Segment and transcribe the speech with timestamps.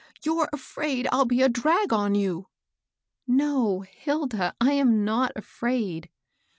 [0.23, 2.47] You're afraid I'll be a drag on you.""
[3.27, 6.09] No, Hilda; I am not afraid."